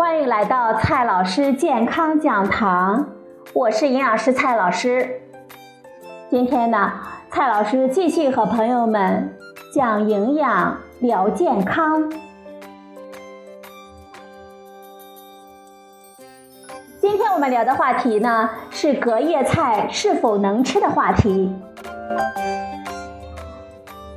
[0.00, 3.06] 欢迎来到蔡老师健康讲堂，
[3.52, 5.20] 我是营养师蔡老师。
[6.30, 6.90] 今天呢，
[7.30, 9.36] 蔡老师继续和朋友们
[9.74, 12.10] 讲营养、聊健康。
[16.98, 21.54] 今天我们聊的话题呢，是隔夜菜是否能吃的话题。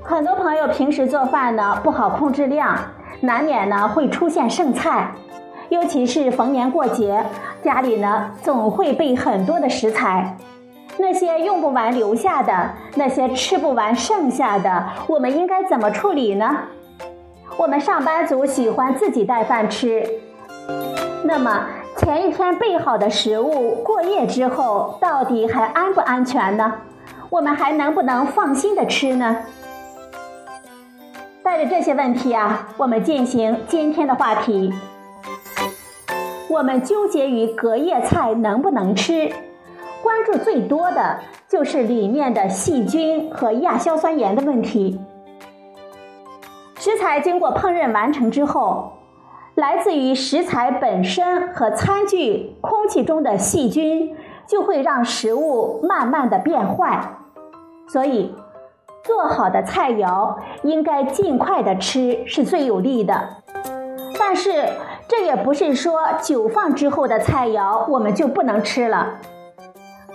[0.01, 2.73] 很多朋友平时做饭呢不好控制量，
[3.19, 5.11] 难免呢会出现剩菜，
[5.73, 7.25] 尤其是逢年过节，
[7.63, 10.37] 家里呢总会备很多的食材。
[10.99, 16.55] 那些用不完留下的，那些吃不完剩下的，我们应该怎么处理呢？
[17.57, 20.07] 我们上班族喜欢自己带饭吃，
[21.23, 21.65] 那么
[21.97, 26.71] 前一天备好的食物过夜之后，到底还安不安全呢？
[27.31, 29.37] 我们还能不能放心的吃呢？
[31.41, 34.71] 带着这些问题啊，我们进行今天的话题。
[36.53, 39.31] 我们纠结于隔夜菜能不能吃，
[40.03, 45.01] 关注最多的就是里面的细菌和亚硝酸盐的问题。
[46.77, 48.91] 食材经过烹饪完成之后，
[49.55, 57.15] 来自于食材本身和餐具、空气中的细菌就会让食物慢慢的变坏，
[57.87, 58.35] 所以。
[59.03, 63.43] 做好的菜肴应该尽快的吃是最有利的，
[64.17, 64.65] 但是
[65.07, 69.19] 这也不是说久放之后的菜肴我们就不能吃了。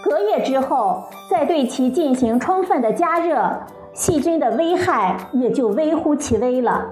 [0.02, 3.60] 隔夜之后再对其进行充分的加热，
[3.92, 6.86] 细菌的危害也就微乎其微了。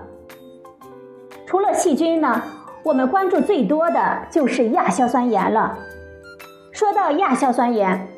[1.46, 2.42] 除了细菌呢，
[2.82, 5.78] 我们关注最多的就是亚硝酸盐了。
[6.72, 8.08] 说到亚硝酸盐。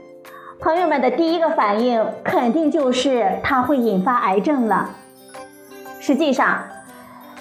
[0.60, 4.90] 朋友们的第一个反应肯定就是它会引发癌症了。
[6.00, 6.64] 实际上，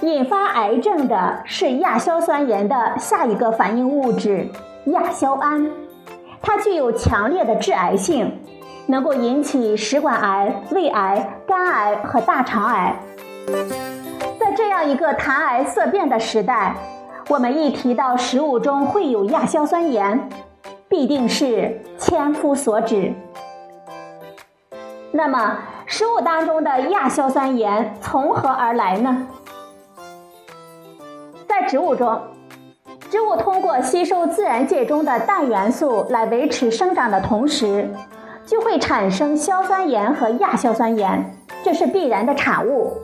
[0.01, 4.47] 引发癌症的是亚硝酸盐的下一个反应物质
[4.85, 5.69] 亚硝胺，
[6.41, 8.39] 它具有强烈的致癌性，
[8.87, 12.95] 能够引起食管癌、胃癌、肝癌和大肠癌。
[14.39, 16.75] 在这样一个谈癌色变的时代，
[17.29, 20.29] 我们一提到食物中会有亚硝酸盐。
[20.89, 23.13] 必定是千夫所指。
[25.11, 29.27] 那么，食物当中的亚硝酸盐从何而来呢？
[31.59, 32.21] 在植物中，
[33.09, 37.89] 植物通过吸收自然界中的氮元素来维持生长的同时，
[38.45, 42.97] 就会产生硝酸盐和亚硝酸盐，这是必然的产物。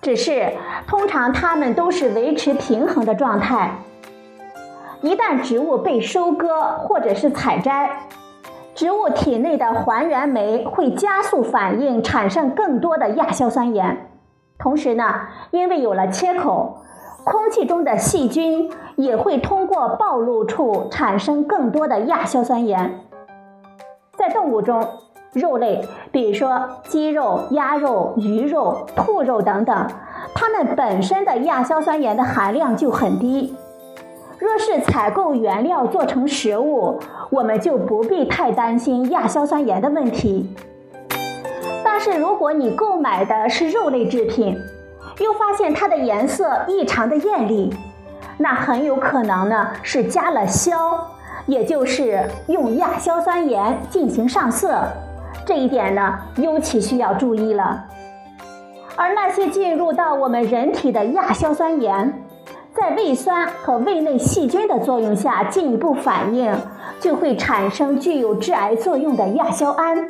[0.00, 0.50] 只是
[0.86, 3.72] 通常它们都是维持平衡的状态。
[5.02, 7.90] 一旦植物被收割或者是采摘，
[8.74, 14.08] 植物体内的还原酶会加速反应，产生更多的亚硝酸盐。
[14.58, 16.78] 同时呢，因为有了切口，
[17.24, 23.00] 空气中的细菌也会通过暴露处产生更多的亚硝酸盐。
[24.16, 24.86] 在动物中，
[25.32, 29.88] 肉类，比如说鸡肉、鸭肉、鱼肉、兔肉等等，
[30.34, 33.56] 它们本身的亚硝酸盐的含量就很低。
[34.38, 40.54] 若是采购原料做成食物，我们就不必太担心亚硝酸盐的问题。
[41.82, 44.56] 但是如果你购买的是肉类制品，
[45.18, 47.74] 又发现它的颜色异常的艳丽，
[48.38, 50.98] 那很有可能呢是加了硝，
[51.46, 54.82] 也就是用亚硝酸盐进行上色。
[55.44, 57.84] 这一点呢尤其需要注意了。
[58.96, 62.20] 而那些进入到我们人体的亚硝酸盐。
[62.76, 66.52] 在胃酸和胃内细菌的作用下，进一步反应
[66.98, 70.08] 就会产生具有致癌作用的亚硝胺，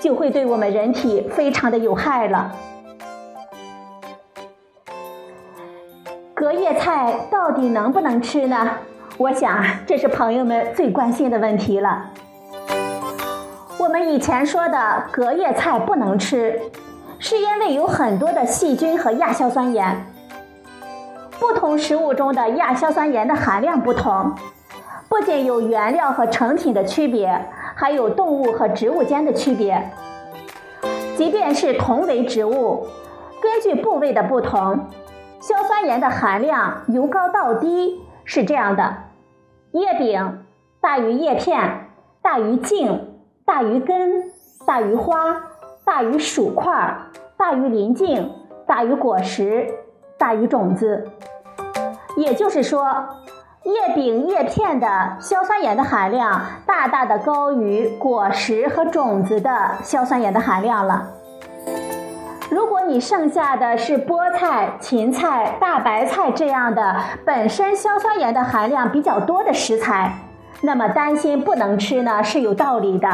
[0.00, 2.50] 就会对我们人体非常的有害了。
[6.40, 8.70] 隔夜菜到底能不能吃呢？
[9.18, 12.06] 我想这是朋友们最关心的问题了。
[13.76, 16.58] 我们以前说的隔夜菜不能吃，
[17.18, 20.06] 是因为有很多的细菌和亚硝酸盐。
[21.38, 24.32] 不同食物中的亚硝酸盐的含量不同，
[25.10, 27.44] 不仅有原料和成品的区别，
[27.74, 29.90] 还有动物和植物间的区别。
[31.18, 32.86] 即便是同为植物，
[33.42, 34.86] 根据部位的不同，
[35.40, 38.94] 硝酸盐的含量由高到低是这样的：
[39.72, 40.44] 叶柄
[40.80, 41.88] 大于叶片，
[42.22, 44.30] 大于茎，大于根，
[44.66, 45.42] 大于花，
[45.84, 46.96] 大于薯块，
[47.36, 48.30] 大于鳞茎，
[48.66, 49.66] 大于果实。
[50.18, 51.08] 大于种子，
[52.14, 52.94] 也就是说，
[53.62, 61.08] 叶柄、叶片的硝酸盐的含量大大的高于果实和种子的硝酸盐的含量了。
[62.50, 70.18] 如果你剩下的是菠菜、芹菜、大白菜这样的本身硝酸盐的含量比较多的食材，
[70.62, 73.08] 那么担心不能吃呢是有道理的。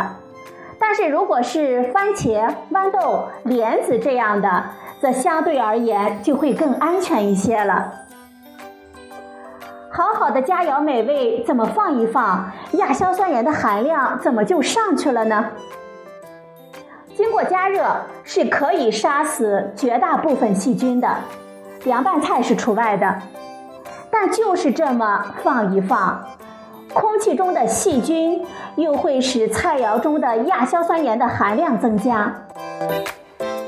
[0.78, 4.64] 但是如果是番茄、豌豆、莲子这样的，
[5.00, 7.92] 则相对而言就会更安全一些了。
[9.90, 15.50] 好好的佳肴美味，怎么放一放，亚硝酸盐的含量怎么就上去了呢？
[17.16, 17.82] 经过加热
[18.24, 21.16] 是可以杀死绝大部分细菌的，
[21.84, 23.22] 凉拌菜是除外的。
[24.10, 26.22] 但就是这么放一放，
[26.92, 28.44] 空气中的细菌
[28.76, 32.32] 又会使菜肴中的亚硝酸盐的含量增加。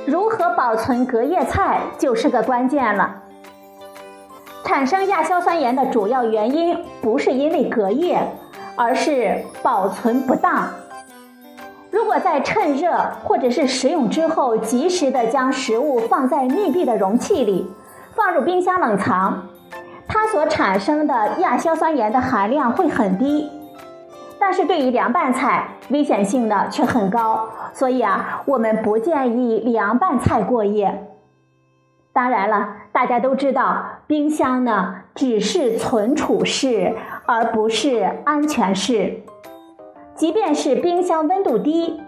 [0.07, 3.23] 如何保存隔夜菜就是个关键了。
[4.65, 8.21] 产生亚硝酸盐的主要原因不是因为隔夜，
[8.77, 10.69] 而是保存不当。
[12.09, 17.71] 如果在趁热或者是食用之后，及时的将食物放在密闭的容器里，
[18.17, 19.47] 放入冰箱冷藏，
[20.07, 23.51] 它所产生的亚硝酸盐的含量会很低。
[24.41, 31.07] 但是对于凉拌菜，危险性呢却很高，所以啊，我们不建议凉拌菜过夜。
[32.15, 36.95] 当然了，大家都知道，冰箱呢只是存储室，
[37.27, 39.25] 而不是安全室。
[40.19, 42.03] 即便是冰箱温度低，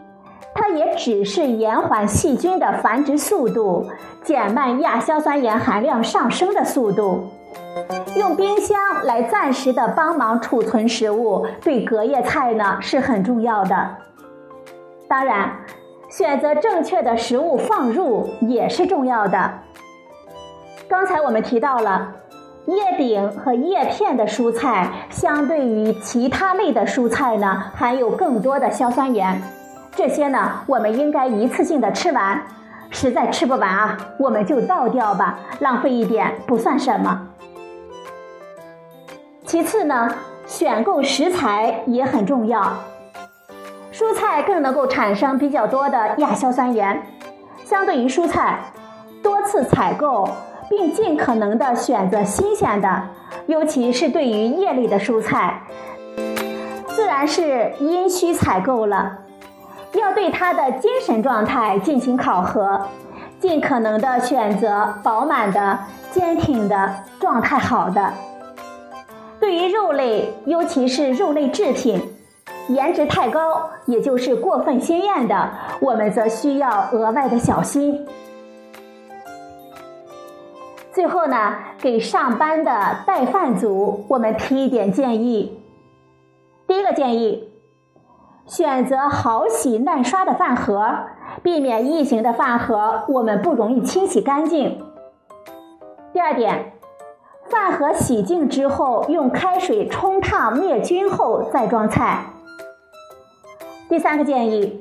[0.52, 3.88] 它也只是延缓细菌的繁殖速度，
[4.24, 7.28] 减慢亚硝酸盐含量上升的速度。
[8.16, 13.96] 用冰箱来暂时的帮忙储存食物，对隔夜菜呢是很重要的。
[15.06, 15.52] 当然，
[16.08, 19.52] 选择正确的食物放入也是重要的。
[20.88, 22.12] 刚才我们提到了
[22.66, 29.42] 叶柄和叶片的蔬菜，相对于其他类的蔬菜呢，含有更多的硝酸盐。
[29.96, 32.42] 这些呢，我们应该一次性的吃完。
[32.92, 37.28] 实在吃不完啊，我们就倒掉吧，浪费一点不算什么。
[39.44, 40.14] 其次呢，
[40.46, 42.72] 选购食材也很重要。
[43.92, 47.00] 蔬菜更能够产生比较多的亚硝酸盐，
[47.64, 48.58] 相对于蔬菜，
[49.22, 50.28] 多次采购。
[50.70, 53.02] 并尽可能的选择新鲜的，
[53.46, 55.60] 尤其是对于叶类的蔬菜，
[56.86, 59.18] 自然是阴虚采购了。
[59.94, 62.80] 要对它的精神状态进行考核，
[63.40, 65.76] 尽可能的选择饱满的、
[66.12, 68.12] 坚挺的、状态好的。
[69.40, 72.00] 对于肉类，尤其是肉类制品，
[72.68, 75.50] 颜值太高，也就是过分鲜艳的，
[75.80, 78.06] 我们则需要额外的小心。
[80.92, 85.60] 最后呢，给上班的带饭族，我们提一点建议。
[86.66, 87.48] 第一个建议，
[88.46, 90.98] 选择好洗耐刷的饭盒，
[91.42, 94.82] 避免异形的饭盒我们不容易清洗干净。
[96.12, 96.72] 第二点，
[97.48, 102.24] 饭盒洗净之后，用开水冲烫灭菌后再装菜。
[103.88, 104.79] 第三个建议。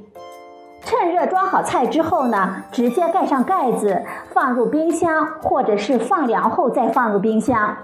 [0.89, 4.03] 趁热装好菜之后呢，直接盖上盖子，
[4.33, 7.77] 放入冰箱，或者是放凉后再放入冰箱。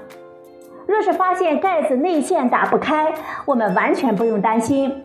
[0.87, 3.13] 若是发现盖子内线打不开，
[3.45, 5.03] 我们完全不用担心，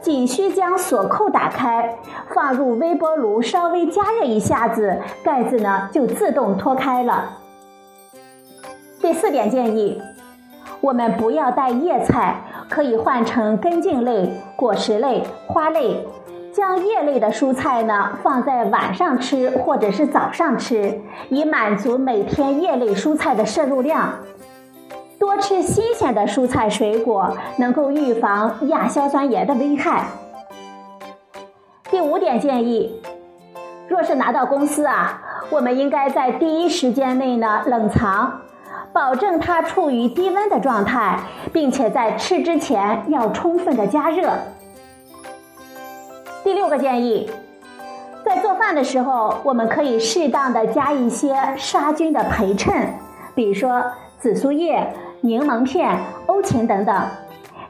[0.00, 1.98] 仅需将锁扣打开，
[2.32, 7.38] 放入微波炉稍微加热一下子，盖子呢就自动脱开了。
[9.00, 10.00] 第四点建议，
[10.80, 12.36] 我们不要带叶菜，
[12.70, 16.06] 可以换成根茎类、果实类、花类。
[16.54, 24.10] 将叶类的蔬菜呢放在晚上吃或者是早上吃，以满足每天叶类蔬菜的摄入量。
[25.18, 30.04] 多吃新鲜的蔬菜水果，能够预防亚硝酸盐的危害。
[31.90, 33.02] 第五点建议，
[33.88, 35.20] 若是拿到公司啊，
[35.50, 38.32] 我们应该在第一时间内呢冷藏，
[38.92, 41.18] 保证它处于低温的状态，
[41.52, 44.30] 并且在吃之前要充分的加热。
[46.44, 47.30] 第六个建议，
[48.22, 52.86] 在做饭的时候，我们可以适当的加一些杀菌的陪衬，
[53.34, 53.82] 比如说
[54.18, 57.08] 紫苏叶、柠檬片、欧芹等等，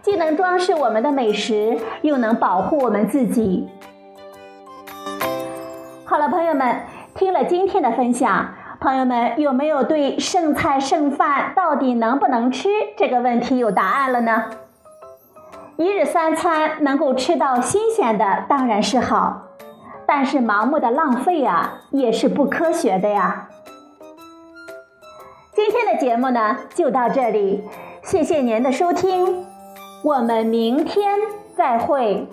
[0.03, 3.69] 既能装饰我们的美食，又能保护我们自己。
[6.05, 6.81] 好了，朋友们，
[7.15, 14.47] 听了今天的分享，朋友们有没有对剩菜剩饭到底能不能吃这个问题有答案了呢？
[15.77, 19.43] 一日三餐能够吃到新鲜的当然是好，
[20.07, 23.49] 但是盲目的浪费啊也是不科学的呀。
[25.53, 27.65] 今天的节目呢就到这里，
[28.03, 29.45] 谢谢您的收听，
[30.05, 31.19] 我们明天
[31.57, 32.29] 再会。